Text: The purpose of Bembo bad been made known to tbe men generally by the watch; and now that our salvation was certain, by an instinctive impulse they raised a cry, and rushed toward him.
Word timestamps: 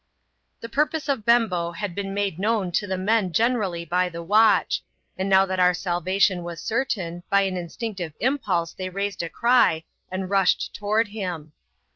The 0.61 0.67
purpose 0.67 1.07
of 1.07 1.25
Bembo 1.25 1.73
bad 1.79 1.93
been 1.93 2.11
made 2.11 2.39
known 2.39 2.71
to 2.71 2.87
tbe 2.87 3.01
men 3.01 3.31
generally 3.31 3.85
by 3.85 4.09
the 4.09 4.23
watch; 4.23 4.81
and 5.15 5.29
now 5.29 5.45
that 5.45 5.59
our 5.59 5.75
salvation 5.75 6.41
was 6.43 6.59
certain, 6.59 7.21
by 7.29 7.41
an 7.41 7.55
instinctive 7.55 8.13
impulse 8.19 8.73
they 8.73 8.89
raised 8.89 9.21
a 9.21 9.29
cry, 9.29 9.83
and 10.11 10.27
rushed 10.31 10.73
toward 10.73 11.09
him. 11.09 11.51